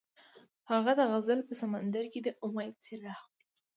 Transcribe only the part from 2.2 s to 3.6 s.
د امید څراغ ولید.